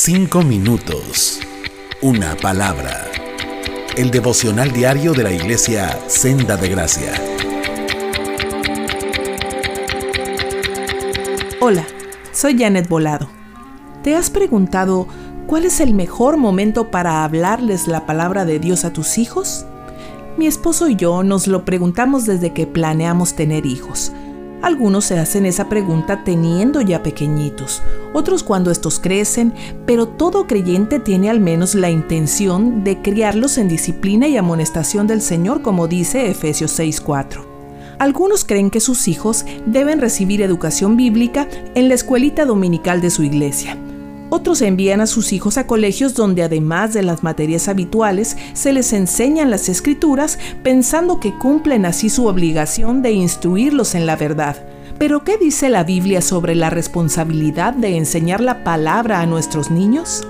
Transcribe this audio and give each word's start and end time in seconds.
Cinco 0.00 0.42
minutos. 0.42 1.40
Una 2.02 2.36
palabra. 2.36 3.06
El 3.96 4.12
devocional 4.12 4.70
diario 4.70 5.12
de 5.12 5.24
la 5.24 5.32
iglesia 5.32 5.98
Senda 6.06 6.56
de 6.56 6.68
Gracia. 6.68 7.14
Hola, 11.60 11.84
soy 12.30 12.56
Janet 12.56 12.88
Volado. 12.88 13.28
¿Te 14.04 14.14
has 14.14 14.30
preguntado 14.30 15.08
cuál 15.48 15.64
es 15.64 15.80
el 15.80 15.94
mejor 15.94 16.36
momento 16.36 16.92
para 16.92 17.24
hablarles 17.24 17.88
la 17.88 18.06
palabra 18.06 18.44
de 18.44 18.60
Dios 18.60 18.84
a 18.84 18.92
tus 18.92 19.18
hijos? 19.18 19.66
Mi 20.36 20.46
esposo 20.46 20.88
y 20.88 20.94
yo 20.94 21.24
nos 21.24 21.48
lo 21.48 21.64
preguntamos 21.64 22.24
desde 22.24 22.52
que 22.52 22.68
planeamos 22.68 23.34
tener 23.34 23.66
hijos. 23.66 24.12
Algunos 24.60 25.04
se 25.04 25.18
hacen 25.18 25.46
esa 25.46 25.68
pregunta 25.68 26.24
teniendo 26.24 26.80
ya 26.80 27.02
pequeñitos, 27.02 27.80
otros 28.12 28.42
cuando 28.42 28.72
estos 28.72 28.98
crecen, 28.98 29.52
pero 29.86 30.08
todo 30.08 30.48
creyente 30.48 30.98
tiene 30.98 31.30
al 31.30 31.38
menos 31.38 31.76
la 31.76 31.90
intención 31.90 32.82
de 32.82 33.00
criarlos 33.00 33.56
en 33.56 33.68
disciplina 33.68 34.26
y 34.26 34.36
amonestación 34.36 35.06
del 35.06 35.22
Señor, 35.22 35.62
como 35.62 35.86
dice 35.86 36.28
Efesios 36.28 36.72
6:4. 36.72 37.46
Algunos 38.00 38.44
creen 38.44 38.70
que 38.70 38.80
sus 38.80 39.06
hijos 39.08 39.44
deben 39.66 40.00
recibir 40.00 40.42
educación 40.42 40.96
bíblica 40.96 41.48
en 41.74 41.88
la 41.88 41.94
escuelita 41.94 42.44
dominical 42.44 43.00
de 43.00 43.10
su 43.10 43.22
iglesia. 43.22 43.76
Otros 44.30 44.60
envían 44.60 45.00
a 45.00 45.06
sus 45.06 45.32
hijos 45.32 45.56
a 45.56 45.66
colegios 45.66 46.14
donde 46.14 46.42
además 46.42 46.92
de 46.92 47.02
las 47.02 47.22
materias 47.22 47.68
habituales 47.68 48.36
se 48.52 48.72
les 48.72 48.92
enseñan 48.92 49.50
las 49.50 49.68
escrituras 49.70 50.38
pensando 50.62 51.18
que 51.18 51.32
cumplen 51.32 51.86
así 51.86 52.10
su 52.10 52.26
obligación 52.26 53.00
de 53.00 53.12
instruirlos 53.12 53.94
en 53.94 54.04
la 54.04 54.16
verdad. 54.16 54.56
Pero 54.98 55.24
¿qué 55.24 55.38
dice 55.38 55.70
la 55.70 55.84
Biblia 55.84 56.20
sobre 56.20 56.54
la 56.54 56.68
responsabilidad 56.70 57.72
de 57.72 57.96
enseñar 57.96 58.40
la 58.40 58.64
palabra 58.64 59.20
a 59.20 59.26
nuestros 59.26 59.70
niños? 59.70 60.26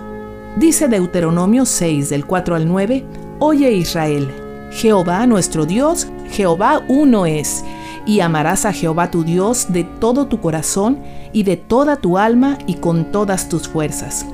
Dice 0.57 0.87
Deuteronomio 0.89 1.65
6 1.65 2.11
del 2.11 2.25
4 2.25 2.55
al 2.55 2.69
9, 2.69 3.05
Oye 3.41 3.73
Israel, 3.73 4.29
Jehová 4.71 5.27
nuestro 5.27 5.67
Dios, 5.67 6.07
Jehová 6.31 6.83
uno 6.89 7.27
es 7.27 7.65
y 8.09 8.21
amarás 8.21 8.65
a 8.65 8.73
Jehová 8.73 9.11
tu 9.11 9.23
Dios 9.23 9.67
de 9.69 9.85
todo 9.85 10.29
tu 10.29 10.41
corazón 10.41 10.99
y 11.35 11.43
de 11.43 11.59
toda 11.59 11.97
tu 11.97 12.17
alma 12.17 12.57
y 12.67 12.77
con 12.77 13.13
todas 13.13 13.51
tus 13.51 13.69
fuerzas. 13.69 14.25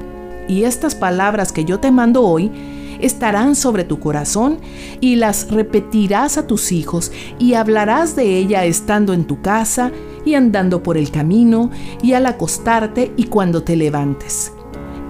Y 0.48 0.62
estas 0.62 0.94
palabras 0.94 1.50
que 1.50 1.64
yo 1.64 1.80
te 1.80 1.90
mando 1.90 2.22
hoy 2.22 2.52
estarán 3.00 3.56
sobre 3.56 3.82
tu 3.82 3.98
corazón 3.98 4.58
y 5.00 5.16
las 5.16 5.50
repetirás 5.50 6.38
a 6.38 6.46
tus 6.46 6.70
hijos 6.70 7.10
y 7.40 7.54
hablarás 7.54 8.14
de 8.14 8.38
ella 8.38 8.64
estando 8.64 9.12
en 9.12 9.24
tu 9.24 9.42
casa 9.42 9.90
y 10.24 10.34
andando 10.34 10.84
por 10.84 10.96
el 10.96 11.10
camino 11.10 11.70
y 12.00 12.12
al 12.12 12.26
acostarte 12.26 13.12
y 13.16 13.24
cuando 13.24 13.64
te 13.64 13.74
levantes. 13.74 14.52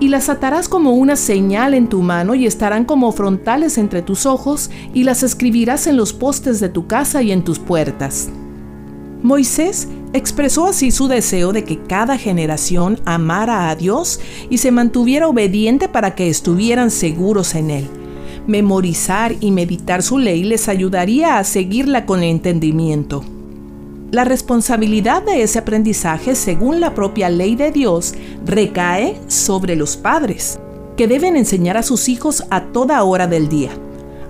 Y 0.00 0.08
las 0.08 0.30
atarás 0.30 0.70
como 0.70 0.94
una 0.94 1.16
señal 1.16 1.74
en 1.74 1.90
tu 1.90 2.00
mano 2.00 2.34
y 2.34 2.46
estarán 2.46 2.86
como 2.86 3.12
frontales 3.12 3.76
entre 3.76 4.00
tus 4.00 4.24
ojos 4.24 4.70
y 4.94 5.04
las 5.04 5.22
escribirás 5.22 5.86
en 5.86 5.98
los 5.98 6.14
postes 6.14 6.60
de 6.60 6.70
tu 6.70 6.86
casa 6.86 7.22
y 7.22 7.30
en 7.30 7.44
tus 7.44 7.58
puertas. 7.58 8.30
Moisés 9.24 9.88
expresó 10.12 10.66
así 10.66 10.90
su 10.90 11.08
deseo 11.08 11.54
de 11.54 11.64
que 11.64 11.78
cada 11.82 12.18
generación 12.18 13.00
amara 13.06 13.70
a 13.70 13.74
Dios 13.74 14.20
y 14.50 14.58
se 14.58 14.70
mantuviera 14.70 15.28
obediente 15.28 15.88
para 15.88 16.14
que 16.14 16.28
estuvieran 16.28 16.90
seguros 16.90 17.54
en 17.54 17.70
Él. 17.70 17.88
Memorizar 18.46 19.34
y 19.40 19.50
meditar 19.50 20.02
su 20.02 20.18
ley 20.18 20.44
les 20.44 20.68
ayudaría 20.68 21.38
a 21.38 21.44
seguirla 21.44 22.04
con 22.04 22.22
entendimiento. 22.22 23.24
La 24.10 24.24
responsabilidad 24.24 25.22
de 25.22 25.42
ese 25.42 25.58
aprendizaje, 25.58 26.34
según 26.34 26.80
la 26.80 26.94
propia 26.94 27.30
ley 27.30 27.56
de 27.56 27.72
Dios, 27.72 28.14
recae 28.44 29.18
sobre 29.28 29.74
los 29.74 29.96
padres, 29.96 30.60
que 30.98 31.08
deben 31.08 31.36
enseñar 31.36 31.78
a 31.78 31.82
sus 31.82 32.10
hijos 32.10 32.44
a 32.50 32.64
toda 32.72 33.02
hora 33.02 33.26
del 33.26 33.48
día 33.48 33.70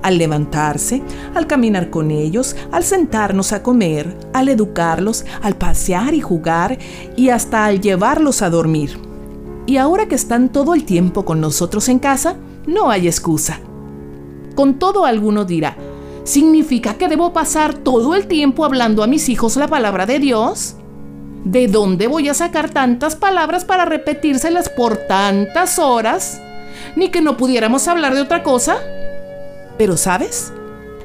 al 0.04 0.18
levantarse, 0.18 1.02
al 1.34 1.46
caminar 1.46 1.88
con 1.88 2.10
ellos, 2.10 2.54
al 2.70 2.84
sentarnos 2.84 3.54
a 3.54 3.62
comer, 3.62 4.14
al 4.34 4.50
educarlos, 4.50 5.24
al 5.40 5.56
pasear 5.56 6.12
y 6.12 6.20
jugar 6.20 6.78
y 7.16 7.30
hasta 7.30 7.64
al 7.64 7.80
llevarlos 7.80 8.42
a 8.42 8.50
dormir. 8.50 8.98
Y 9.66 9.78
ahora 9.78 10.06
que 10.06 10.14
están 10.14 10.50
todo 10.50 10.74
el 10.74 10.84
tiempo 10.84 11.24
con 11.24 11.40
nosotros 11.40 11.88
en 11.88 11.98
casa, 11.98 12.36
no 12.66 12.90
hay 12.90 13.06
excusa. 13.06 13.60
Con 14.54 14.78
todo 14.78 15.06
alguno 15.06 15.46
dirá, 15.46 15.74
¿significa 16.24 16.94
que 16.94 17.08
debo 17.08 17.32
pasar 17.32 17.72
todo 17.72 18.14
el 18.14 18.26
tiempo 18.26 18.66
hablando 18.66 19.02
a 19.02 19.06
mis 19.06 19.30
hijos 19.30 19.56
la 19.56 19.68
palabra 19.68 20.04
de 20.04 20.18
Dios? 20.18 20.76
¿De 21.44 21.66
dónde 21.66 22.08
voy 22.08 22.28
a 22.28 22.34
sacar 22.34 22.68
tantas 22.68 23.16
palabras 23.16 23.64
para 23.64 23.86
repetírselas 23.86 24.68
por 24.68 24.98
tantas 24.98 25.78
horas? 25.78 26.42
¿Ni 26.94 27.08
que 27.08 27.22
no 27.22 27.38
pudiéramos 27.38 27.88
hablar 27.88 28.14
de 28.14 28.20
otra 28.20 28.42
cosa? 28.42 28.76
Pero 29.78 29.96
¿sabes? 29.96 30.52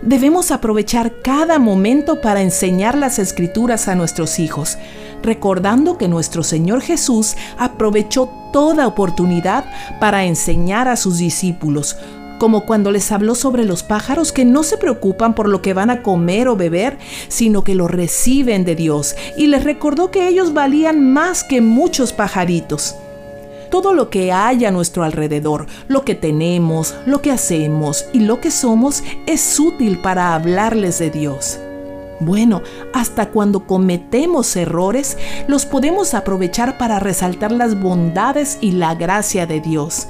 Debemos 0.02 0.52
aprovechar 0.52 1.22
cada 1.22 1.60
momento 1.60 2.22
para 2.22 2.42
enseñar 2.42 2.98
las 2.98 3.20
escrituras 3.20 3.90
a 3.90 3.96
nuestros 3.96 4.40
hijos, 4.40 4.78
recordando 5.22 5.98
que 5.98 6.08
nuestro 6.08 6.44
Señor 6.44 6.82
Jesús 6.82 7.36
aprovechó 7.58 8.30
toda 8.54 8.88
oportunidad 8.88 9.66
para 10.00 10.24
enseñar 10.24 10.88
a 10.88 10.96
sus 10.96 11.18
discípulos, 11.18 11.98
como 12.40 12.66
cuando 12.66 12.92
les 12.92 13.12
habló 13.12 13.36
sobre 13.36 13.66
los 13.66 13.84
pájaros 13.84 14.32
que 14.32 14.46
no 14.46 14.64
se 14.64 14.78
preocupan 14.78 15.36
por 15.36 15.50
lo 15.50 15.62
que 15.62 15.74
van 15.74 15.90
a 15.90 16.02
comer 16.02 16.48
o 16.48 16.56
beber, 16.56 16.98
sino 17.28 17.66
que 17.66 17.76
lo 17.76 17.90
reciben 17.90 18.64
de 18.64 18.76
Dios, 18.76 19.18
y 19.36 19.48
les 19.48 19.66
recordó 19.66 20.12
que 20.12 20.30
ellos 20.30 20.54
valían 20.54 21.12
más 21.12 21.44
que 21.44 21.60
muchos 21.60 22.14
pajaritos 22.14 22.96
todo 23.70 23.94
lo 23.94 24.10
que 24.10 24.32
hay 24.32 24.66
a 24.66 24.72
nuestro 24.72 25.04
alrededor, 25.04 25.68
lo 25.88 26.04
que 26.04 26.16
tenemos, 26.16 26.96
lo 27.06 27.22
que 27.22 27.32
hacemos 27.32 28.06
y 28.14 28.20
lo 28.20 28.42
que 28.42 28.52
somos 28.52 29.04
es 29.26 29.60
útil 29.60 30.00
para 30.00 30.34
hablarles 30.34 31.00
de 31.00 31.10
Dios. 31.10 31.60
Bueno, 32.20 32.62
hasta 32.94 33.30
cuando 33.30 33.66
cometemos 33.66 34.56
errores, 34.56 35.18
los 35.48 35.66
podemos 35.66 36.14
aprovechar 36.14 36.78
para 36.78 37.00
resaltar 37.00 37.52
las 37.52 37.80
bondades 37.80 38.58
y 38.60 38.72
la 38.72 38.96
gracia 38.96 39.46
de 39.46 39.62
Dios. 39.62 40.08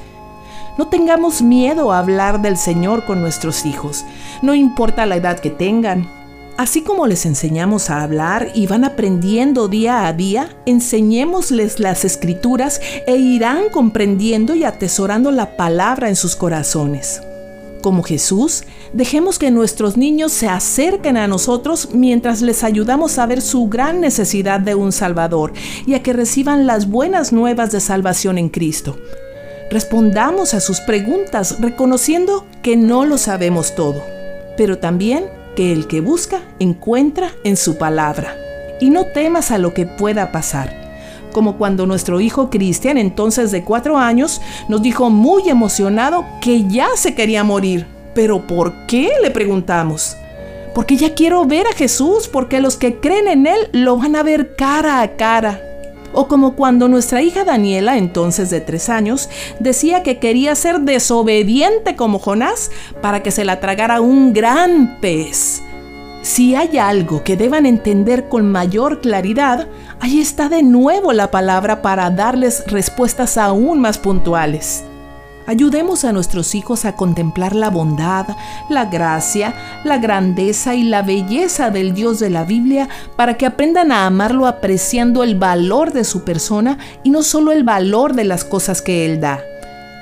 No 0.77 0.87
tengamos 0.87 1.41
miedo 1.41 1.91
a 1.91 1.99
hablar 1.99 2.41
del 2.41 2.57
Señor 2.57 3.05
con 3.05 3.21
nuestros 3.21 3.65
hijos, 3.65 4.05
no 4.41 4.55
importa 4.55 5.05
la 5.05 5.17
edad 5.17 5.39
que 5.39 5.49
tengan, 5.49 6.18
Así 6.59 6.81
como 6.81 7.07
les 7.07 7.25
enseñamos 7.25 7.89
a 7.89 8.03
hablar 8.03 8.51
y 8.53 8.67
van 8.67 8.83
aprendiendo 8.83 9.69
día 9.69 10.05
a 10.05 10.11
día, 10.11 10.57
enseñémosles 10.65 11.79
las 11.79 12.03
escrituras 12.03 12.81
e 13.07 13.15
irán 13.15 13.69
comprendiendo 13.71 14.53
y 14.55 14.65
atesorando 14.65 15.31
la 15.31 15.55
palabra 15.55 16.09
en 16.09 16.17
sus 16.17 16.35
corazones. 16.35 17.21
Como 17.81 18.03
Jesús, 18.03 18.65
dejemos 18.91 19.39
que 19.39 19.51
nuestros 19.51 19.95
niños 19.95 20.33
se 20.33 20.49
acerquen 20.49 21.15
a 21.15 21.29
nosotros 21.29 21.91
mientras 21.93 22.41
les 22.41 22.65
ayudamos 22.65 23.19
a 23.19 23.25
ver 23.25 23.41
su 23.41 23.69
gran 23.69 24.01
necesidad 24.01 24.59
de 24.59 24.75
un 24.75 24.91
Salvador 24.91 25.53
y 25.87 25.93
a 25.93 26.03
que 26.03 26.11
reciban 26.11 26.67
las 26.67 26.89
buenas 26.89 27.31
nuevas 27.31 27.71
de 27.71 27.79
salvación 27.79 28.37
en 28.37 28.49
Cristo. 28.49 28.97
Respondamos 29.71 30.53
a 30.53 30.59
sus 30.59 30.81
preguntas 30.81 31.61
reconociendo 31.61 32.45
que 32.61 32.75
no 32.75 33.05
lo 33.05 33.17
sabemos 33.17 33.75
todo, 33.75 34.03
pero 34.57 34.77
también 34.77 35.38
que 35.55 35.71
el 35.71 35.87
que 35.87 36.01
busca 36.01 36.41
encuentra 36.59 37.31
en 37.43 37.57
su 37.57 37.77
palabra. 37.77 38.35
Y 38.79 38.89
no 38.89 39.05
temas 39.05 39.51
a 39.51 39.57
lo 39.57 39.73
que 39.73 39.85
pueda 39.85 40.31
pasar. 40.31 40.73
Como 41.31 41.57
cuando 41.57 41.85
nuestro 41.85 42.21
hijo 42.21 42.49
Cristian, 42.49 42.97
entonces 42.97 43.51
de 43.51 43.63
cuatro 43.63 43.97
años, 43.97 44.41
nos 44.67 44.81
dijo 44.81 45.09
muy 45.09 45.49
emocionado 45.49 46.25
que 46.41 46.67
ya 46.67 46.87
se 46.95 47.13
quería 47.13 47.43
morir. 47.43 47.85
¿Pero 48.15 48.47
por 48.47 48.87
qué? 48.87 49.09
le 49.21 49.31
preguntamos. 49.31 50.15
Porque 50.73 50.97
ya 50.97 51.13
quiero 51.13 51.45
ver 51.45 51.67
a 51.67 51.73
Jesús, 51.73 52.27
porque 52.27 52.59
los 52.59 52.77
que 52.77 52.99
creen 52.99 53.27
en 53.27 53.47
Él 53.47 53.69
lo 53.71 53.97
van 53.97 54.15
a 54.15 54.23
ver 54.23 54.55
cara 54.55 55.01
a 55.01 55.15
cara. 55.15 55.68
O 56.13 56.27
como 56.27 56.55
cuando 56.55 56.87
nuestra 56.87 57.21
hija 57.21 57.43
Daniela, 57.43 57.97
entonces 57.97 58.49
de 58.49 58.61
tres 58.61 58.89
años, 58.89 59.29
decía 59.59 60.03
que 60.03 60.19
quería 60.19 60.55
ser 60.55 60.81
desobediente 60.81 61.95
como 61.95 62.19
Jonás 62.19 62.71
para 63.01 63.21
que 63.21 63.31
se 63.31 63.45
la 63.45 63.59
tragara 63.59 64.01
un 64.01 64.33
gran 64.33 64.99
pez. 64.99 65.61
Si 66.21 66.55
hay 66.55 66.77
algo 66.77 67.23
que 67.23 67.37
deban 67.37 67.65
entender 67.65 68.27
con 68.27 68.51
mayor 68.51 68.99
claridad, 68.99 69.67
ahí 69.99 70.19
está 70.19 70.49
de 70.49 70.63
nuevo 70.63 71.13
la 71.13 71.31
palabra 71.31 71.81
para 71.81 72.09
darles 72.09 72.63
respuestas 72.67 73.37
aún 73.37 73.79
más 73.79 73.97
puntuales. 73.97 74.83
Ayudemos 75.49 76.05
a 76.05 76.13
nuestros 76.13 76.53
hijos 76.53 76.85
a 76.85 76.95
contemplar 76.95 77.55
la 77.55 77.71
bondad, 77.71 78.27
la 78.69 78.85
gracia, 78.85 79.55
la 79.83 79.97
grandeza 79.97 80.75
y 80.75 80.83
la 80.83 81.01
belleza 81.01 81.71
del 81.71 81.95
Dios 81.95 82.19
de 82.19 82.29
la 82.29 82.43
Biblia 82.43 82.87
para 83.15 83.35
que 83.35 83.47
aprendan 83.47 83.91
a 83.91 84.05
amarlo 84.05 84.45
apreciando 84.45 85.23
el 85.23 85.33
valor 85.33 85.91
de 85.91 86.03
su 86.03 86.23
persona 86.23 86.77
y 87.03 87.09
no 87.09 87.23
solo 87.23 87.51
el 87.51 87.63
valor 87.63 88.13
de 88.13 88.25
las 88.25 88.43
cosas 88.45 88.83
que 88.83 89.07
Él 89.07 89.21
da. 89.21 89.39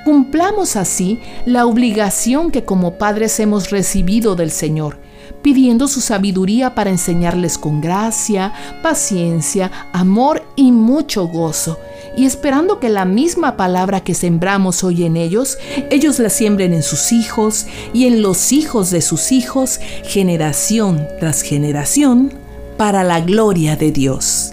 Cumplamos 0.04 0.76
así 0.76 1.18
la 1.46 1.64
obligación 1.64 2.50
que 2.50 2.66
como 2.66 2.98
padres 2.98 3.40
hemos 3.40 3.70
recibido 3.70 4.36
del 4.36 4.50
Señor, 4.50 4.98
pidiendo 5.40 5.88
su 5.88 6.02
sabiduría 6.02 6.74
para 6.74 6.90
enseñarles 6.90 7.56
con 7.56 7.80
gracia, 7.80 8.52
paciencia, 8.82 9.70
amor 9.94 10.37
y 10.58 10.72
mucho 10.72 11.28
gozo, 11.28 11.78
y 12.16 12.26
esperando 12.26 12.80
que 12.80 12.88
la 12.88 13.04
misma 13.04 13.56
palabra 13.56 14.00
que 14.00 14.12
sembramos 14.12 14.82
hoy 14.82 15.04
en 15.04 15.16
ellos, 15.16 15.56
ellos 15.88 16.18
la 16.18 16.30
siembren 16.30 16.74
en 16.74 16.82
sus 16.82 17.12
hijos 17.12 17.66
y 17.92 18.06
en 18.06 18.22
los 18.22 18.50
hijos 18.50 18.90
de 18.90 19.00
sus 19.00 19.30
hijos, 19.30 19.78
generación 20.02 21.06
tras 21.20 21.42
generación, 21.42 22.34
para 22.76 23.04
la 23.04 23.20
gloria 23.20 23.76
de 23.76 23.92
Dios. 23.92 24.52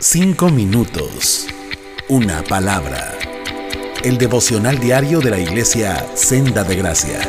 Cinco 0.00 0.48
minutos. 0.48 1.46
Una 2.08 2.42
palabra. 2.42 3.12
El 4.02 4.16
devocional 4.16 4.78
diario 4.78 5.20
de 5.20 5.30
la 5.30 5.38
iglesia 5.38 6.06
Senda 6.14 6.64
de 6.64 6.76
Gracia. 6.76 7.20